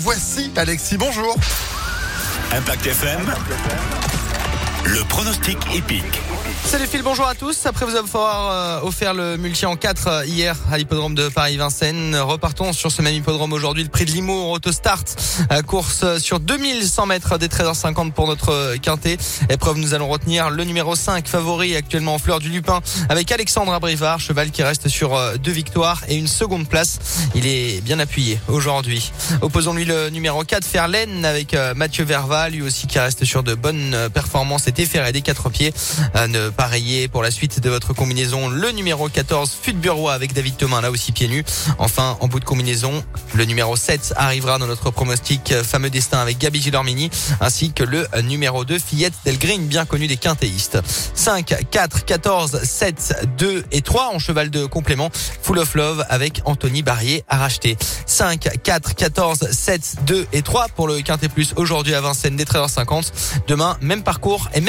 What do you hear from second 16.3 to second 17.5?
2100 mètres des